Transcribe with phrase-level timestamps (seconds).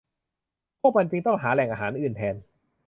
[0.79, 2.35] พวกมันจึงต้องหาแหล่งอาหารอื่นแทน